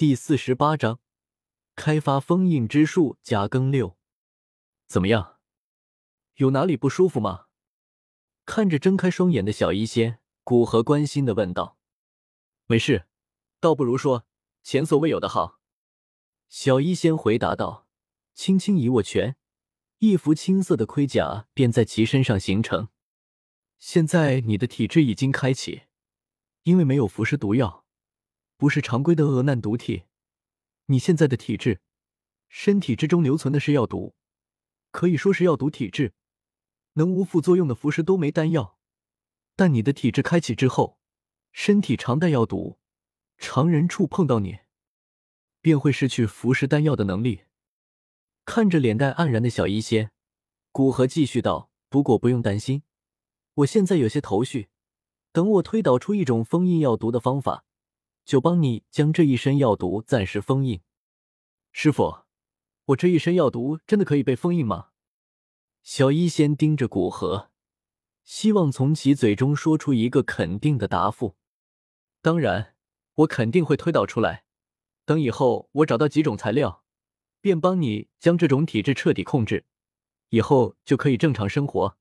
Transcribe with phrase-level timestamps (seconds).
[0.00, 0.98] 第四十八章，
[1.76, 3.18] 开发封印之术。
[3.22, 3.98] 甲庚六，
[4.86, 5.36] 怎么样？
[6.36, 7.48] 有哪里不舒服吗？
[8.46, 11.76] 看着睁开双眼的小医仙，古河关心的问道。
[12.64, 13.08] 没事，
[13.60, 14.24] 倒不如说
[14.62, 15.60] 前所未有的好。
[16.48, 17.86] 小医仙回答道，
[18.32, 19.36] 轻轻一握拳，
[19.98, 22.88] 一副青色的盔甲便在其身上形成。
[23.78, 25.82] 现在你的体质已经开启，
[26.62, 27.79] 因为没有服食毒药。
[28.60, 30.02] 不是常规的厄难毒体，
[30.84, 31.80] 你现在的体质，
[32.50, 34.14] 身体之中留存的是药毒，
[34.90, 36.12] 可以说是药毒体质，
[36.92, 38.76] 能无副作用的服食多枚丹药。
[39.56, 40.98] 但你的体质开启之后，
[41.52, 42.78] 身体常带药毒，
[43.38, 44.58] 常人触碰到你，
[45.62, 47.44] 便会失去服食丹药的能力。
[48.44, 50.10] 看着脸蛋黯然的小医仙，
[50.70, 52.82] 古河继续道：“不过不用担心，
[53.54, 54.68] 我现在有些头绪，
[55.32, 57.64] 等我推导出一种封印药毒的方法。”
[58.24, 60.80] 就帮你将这一身药毒暂时封印。
[61.72, 62.24] 师傅，
[62.86, 64.88] 我这一身药毒真的可以被封印吗？
[65.82, 67.50] 小医仙盯着古河，
[68.22, 71.36] 希望从其嘴中说出一个肯定的答复。
[72.20, 72.74] 当然，
[73.14, 74.44] 我肯定会推导出来。
[75.04, 76.84] 等以后我找到几种材料，
[77.40, 79.64] 便帮你将这种体质彻底控制，
[80.28, 81.96] 以后就可以正常生活。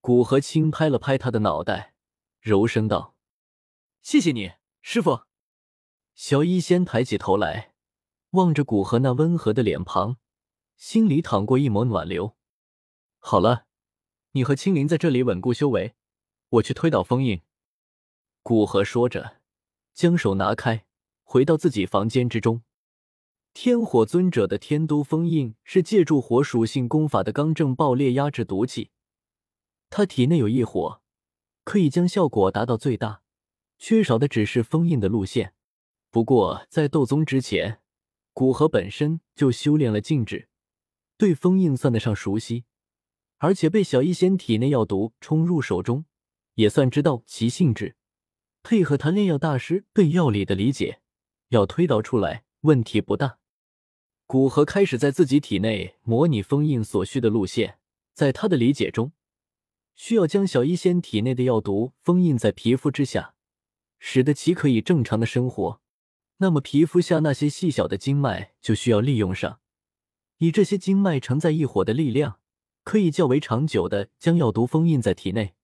[0.00, 1.94] 古河轻拍了拍他的脑袋，
[2.40, 3.16] 柔声道
[4.02, 4.52] ：“谢谢你，
[4.82, 5.22] 师傅。”
[6.14, 7.72] 小医仙抬起头来，
[8.32, 10.18] 望着古河那温和的脸庞，
[10.76, 12.36] 心里淌过一抹暖流。
[13.18, 13.66] 好了，
[14.32, 15.94] 你和青灵在这里稳固修为，
[16.50, 17.40] 我去推倒封印。
[18.42, 19.40] 古河说着，
[19.94, 20.84] 将手拿开，
[21.22, 22.62] 回到自己房间之中。
[23.54, 28.90] 天火尊者的天都封印是借助火属性功法的刚正爆裂压制毒气，
[29.88, 31.00] 他体内有异火，
[31.64, 33.22] 可以将效果达到最大，
[33.84, 35.54] 缺少的只是封印的路线。
[36.08, 37.80] 不过，在斗宗之前，
[38.32, 40.48] 古河本身就修炼了禁制，
[41.18, 42.62] 对封印算得上熟悉，
[43.38, 46.04] 而且被小医仙体内药毒冲入手中，
[46.54, 47.96] 也算知道其性质。
[48.62, 51.00] 配合他炼药大师对药理的理解，
[51.48, 53.40] 要推导出来问题不大。
[54.28, 57.80] 古河开始在自己体内模拟封印所需的路线，
[58.14, 59.10] 在他的理解中，
[59.96, 63.34] 需要将小医仙体内的药毒封印在皮肤之下，
[64.04, 65.80] 使得其可以正常的生活。
[66.38, 69.60] 那么皮肤下那些细小的经脉就需要利用上，
[70.38, 72.40] 以这些经脉承载异火的力量，
[72.82, 75.54] 可以较为长久的将药毒封印在体内。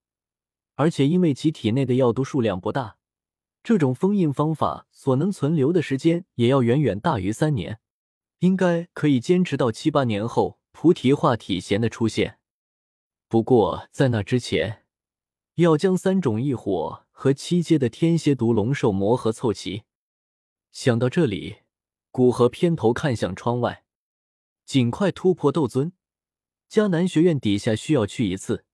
[0.76, 2.99] 而且因为其体内的药毒数量不大，
[3.65, 7.81] 这种封印方法所能存留的时间也要远远大于三年，
[8.38, 12.38] 应该可以坚持到七八年后菩提化体贤的出现。
[13.26, 14.84] 不过在那之前，
[15.56, 19.83] 要将三种异火和七阶的天蝎毒龙兽魔核凑齐。
[20.71, 21.62] 想到这里，
[22.12, 23.83] 古河偏头看向窗外，
[24.65, 25.93] 尽快突破斗尊。
[26.71, 28.65] 迦南学院底下需要去一次，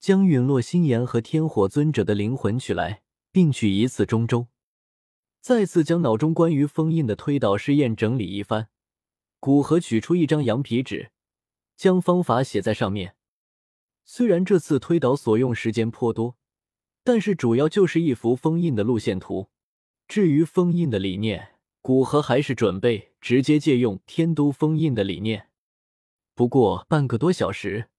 [0.00, 4.46] 将陨落心炎和天火尊者的灵魂取来，并取一次中州。
[5.42, 8.70] 再次将脑中关于封印的推导试验整理一番，
[9.38, 11.10] 古河取出一张羊皮纸，
[11.76, 13.16] 将方法写在上面。
[14.06, 16.38] 虽然这次推导所用时间颇多，
[17.06, 19.48] 但是主要就是一幅封印的路线图。
[20.08, 21.50] 至于封印的理念，
[21.80, 25.50] 古河还是准备直接借用天都封印的理念。
[26.34, 27.90] 不过半个多小时，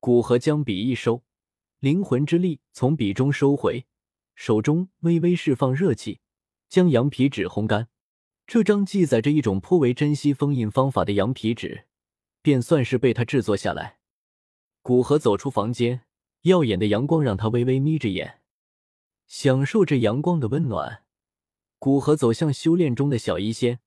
[0.00, 1.22] 古河将笔一收，
[1.78, 3.86] 灵魂之力从笔中收回，
[4.34, 6.18] 手中微微释放热气，
[6.68, 7.86] 将羊皮纸烘干。
[8.44, 11.84] 这张记载着一种颇为珍惜封印方法的羊皮纸，
[12.42, 13.98] 便算是被他制作下来。
[14.82, 16.00] 古河走出房间，
[16.42, 18.37] 耀眼的阳光让他微微眯着眼，
[19.28, 21.04] 享受着阳光的温暖。
[21.78, 23.78] 古河走向修炼中的小医仙，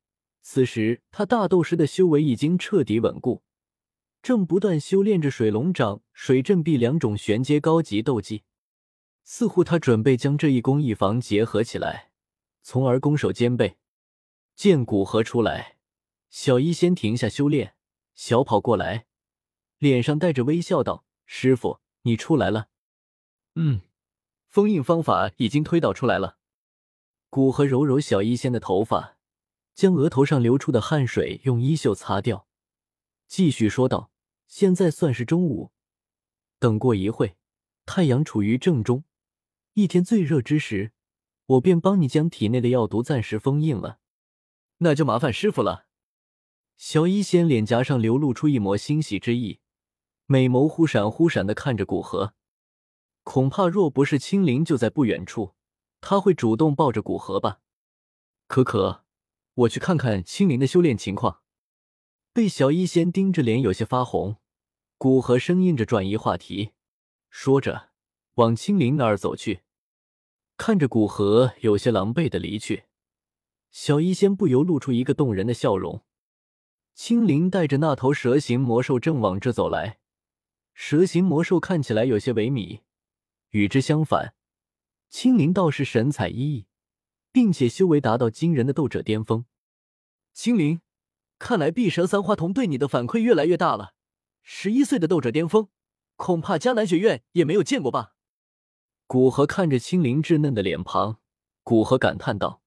[0.42, 3.44] 此时他大斗师的修为已经彻底稳固，
[4.22, 8.44] 正不断修炼着水龙掌、水阵臂两种玄阶高级斗技。
[9.24, 12.12] 似乎他准备将这一攻一防结合起来，
[12.64, 13.78] 从而攻守兼备。
[14.56, 15.78] 见古河出来，
[16.30, 17.76] 小医仙停下修炼，
[18.14, 19.06] 小跑过来，
[19.78, 22.70] 脸上带着微笑道：“师傅，你出来了。
[23.56, 23.82] ”“嗯，
[24.52, 26.38] 封印方法已经推导出来了。”
[27.32, 29.18] 古河揉揉小医仙的头发，
[29.74, 32.46] 将额头上流出的汗水用衣袖擦掉，
[33.26, 34.12] 继续说道
[34.48, 35.72] ：“现在算是中午，
[36.60, 37.38] 等过一会，
[37.86, 39.06] 太阳处于正中，
[39.76, 40.92] 一天最热之时，
[41.46, 44.00] 我便帮你将体内的药毒暂时封印了。
[44.80, 45.86] 那就麻烦师傅了。”
[46.76, 49.62] 小医仙脸颊上流露出一抹欣喜之意，
[50.26, 52.34] 美眸忽闪忽闪的看着古河，
[53.24, 55.56] 恐怕若不是青灵就在不远处。
[56.00, 57.60] 他会主动抱着古河吧？
[58.48, 59.06] 可可，
[59.54, 61.42] 我去看看青灵的修炼情况。
[62.34, 64.38] 被小医仙盯着脸有些发红，
[64.98, 66.72] 古河生硬着转移话题，
[67.30, 67.90] 说着
[68.36, 69.62] 往青灵那儿走去。
[70.58, 72.86] 看着古河有些狼狈的离去，
[73.70, 76.04] 小医仙不由露出一个动人的笑容。
[76.96, 80.00] 青灵带着那头蛇形魔兽正往这走来，
[80.74, 82.82] 蛇形魔兽看起来有些萎靡，
[83.52, 84.36] 与之相反，
[85.10, 86.66] 青灵倒是神采奕奕，
[87.32, 89.46] 并且修为达到惊人的斗者巅峰。
[90.34, 90.82] 青灵。
[91.44, 93.96] 看来碧蛇三花瞳对你的反馈越来越大了。
[94.44, 95.70] 十一岁的斗者巅峰，
[96.16, 98.14] 恐怕迦南学院也没有见过吧？
[99.08, 101.20] 古河看着青灵稚嫩的脸庞，
[101.64, 102.62] 古河感叹道：“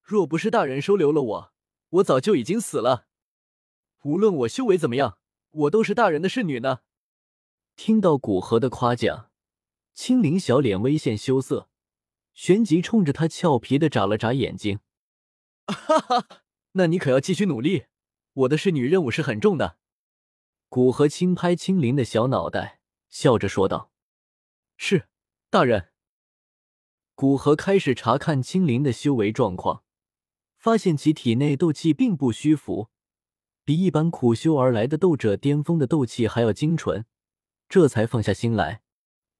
[0.00, 1.52] 若不是大人收留了我，
[1.90, 3.06] 我早就已经死了。
[4.04, 5.18] 无论我修为怎么样，
[5.50, 6.78] 我都是大人的侍女呢。”
[7.76, 9.29] 听到古河的夸奖，
[10.02, 11.68] 青灵小脸微现羞涩，
[12.32, 14.80] 旋即冲着他俏皮的眨了眨眼睛
[15.68, 16.26] ：“哈哈，
[16.72, 17.84] 那你可要继续努力。”
[18.32, 19.76] 我的侍女任务是很重的，
[20.70, 22.80] 古河轻拍青灵的小脑袋，
[23.10, 23.92] 笑着说道
[24.78, 25.06] ：“是，
[25.50, 25.90] 大人。”
[27.14, 29.84] 古河开始查看青灵的修为状况，
[30.56, 32.88] 发现其体内斗气并不虚浮，
[33.66, 37.04] 比一般苦修而来的斗者巅峰的斗气还要精纯，
[37.68, 38.80] 这才放下心来。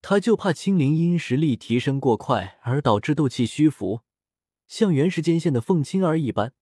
[0.03, 4.01] 他就怕青灵因实力提升过快而导致斗气虚浮，
[4.67, 6.55] 像原时间线的凤青儿一般。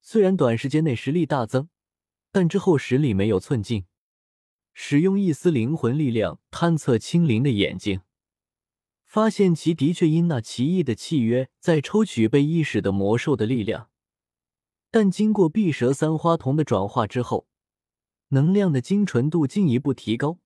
[0.00, 1.68] 虽然短时间内实力大增，
[2.30, 3.86] 但之后实力没有寸进。
[4.72, 8.02] 使用一丝灵魂力量探测青灵的眼睛，
[9.04, 13.88] 发现其的确因那奇异的契约在抽取被意识的魔兽的力量，
[14.90, 17.48] 但经过碧蛇三花瞳的转化之后，
[18.28, 20.38] 能量的精纯度进一步提高，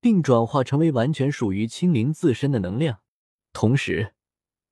[0.00, 3.00] 并转化成为完全属于青灵自身的能量，
[3.52, 4.12] 同时。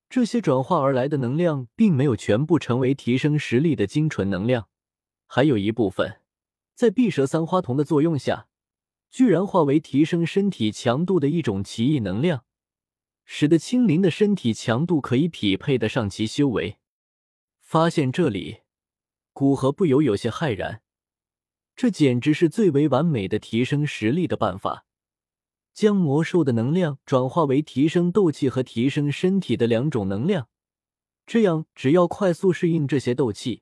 [0.07, 4.69] 这些转化而来的能量，并没有全部成为提升实力的精纯能量，
[5.25, 6.21] 还有一部分
[6.75, 8.47] 在碧蛇三花瞳的作用下，
[9.09, 12.45] 居然化为提升身体强度的一种奇异能量，
[13.25, 16.77] 使得青灵的身体强度可以匹配得上其修为。
[17.59, 18.59] 发现这里，
[19.33, 20.83] 古河不由有些骇然，
[21.75, 24.84] 这简直是最为完美的提升实力的办法。
[25.75, 30.47] 将魔兽的能量转化为提升斗气和提升身体的两种能量，
[31.27, 33.61] 这样只要快速适应这些斗气，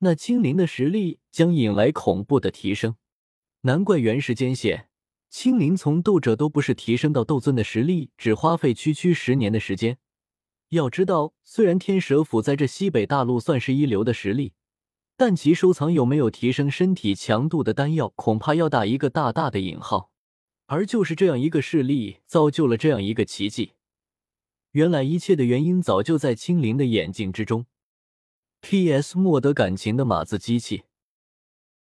[0.00, 2.96] 那青灵的实力将引来恐怖的提升。
[3.62, 4.90] 难怪原时间线
[5.30, 9.96] 青灵从斗者都不是提升到斗尊的实力，只花费区区十年的时间。
[10.68, 14.52] 要知道，虽然天蛇府在这西北大陆算是一流的实力，
[15.16, 20.09] 但其收藏有没有提升身体强度的丹药，恐怕要打一个大大的引号。
[20.72, 23.72] 而就是这样一个事例，造就了这样一个奇迹。
[24.70, 27.66] 原来一切的原因早就在青灵的眼睛之中。
[28.60, 29.18] P.S.
[29.18, 30.84] 莫得感情的码字机器。